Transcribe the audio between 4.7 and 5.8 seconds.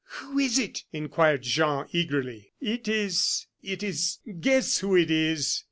who it is."